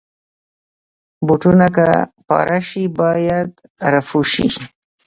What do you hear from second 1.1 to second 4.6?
بوټونه که پاره شي، باید رفو شي.